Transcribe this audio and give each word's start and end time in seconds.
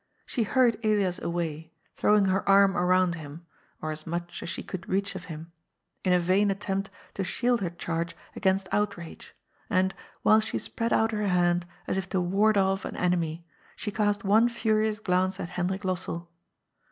She 0.25 0.41
hurried 0.41 0.79
Elias 0.83 1.19
away, 1.19 1.73
throwing 1.95 2.25
her 2.25 2.41
arm 2.49 2.75
around 2.75 3.13
him— 3.13 3.45
or 3.83 3.91
as 3.91 4.07
much 4.07 4.41
as 4.41 4.49
she 4.49 4.63
could 4.63 4.89
reach 4.89 5.13
of 5.13 5.25
him— 5.25 5.51
in 6.03 6.11
a 6.11 6.19
vain 6.19 6.49
attempt 6.49 6.89
to 7.13 7.23
shield 7.23 7.61
her 7.61 7.69
charge 7.69 8.15
against 8.35 8.67
outrage, 8.71 9.35
and, 9.69 9.93
while 10.23 10.39
she 10.39 10.57
spread 10.57 10.91
out 10.91 11.11
her 11.11 11.27
hand, 11.27 11.67
as 11.85 11.99
if 11.99 12.09
to 12.09 12.19
ward 12.19 12.57
off 12.57 12.83
an 12.83 12.95
enemy, 12.95 13.45
she 13.75 13.91
cast 13.91 14.23
one 14.23 14.49
furious 14.49 14.99
glance 14.99 15.39
at 15.39 15.49
Hendrik 15.49 15.85
Los 15.85 16.05
sell. 16.05 16.31